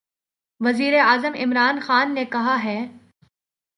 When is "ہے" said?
2.63-2.79